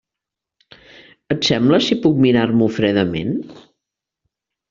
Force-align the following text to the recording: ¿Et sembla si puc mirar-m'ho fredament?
¿Et 1.35 1.49
sembla 1.49 1.81
si 1.89 1.97
puc 2.07 2.17
mirar-m'ho 2.25 2.71
fredament? 2.79 3.37